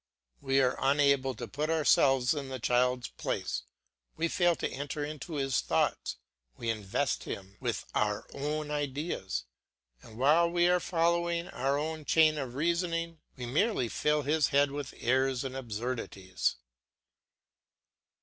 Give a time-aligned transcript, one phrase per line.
[0.41, 3.61] We are unable to put ourselves in the child's place,
[4.17, 6.15] we fail to enter into his thoughts,
[6.57, 9.45] we invest him with our own ideas,
[10.01, 14.71] and while we are following our own chain of reasoning, we merely fill his head
[14.71, 16.55] with errors and absurdities.